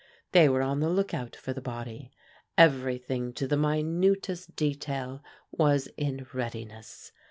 [0.31, 2.09] They were on the lookout for the body.
[2.57, 7.11] Everything, to the minutest detail, was in readiness.